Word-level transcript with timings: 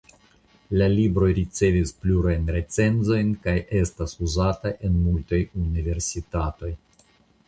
La 0.81 0.85
libro 0.91 1.27
ricevis 1.39 1.91
plurajn 2.05 2.49
recenzojn 2.55 3.29
kaj 3.43 3.55
estas 3.81 4.15
uzata 4.29 4.71
en 4.89 4.97
multaj 5.03 5.43
universitatoj. 5.65 6.71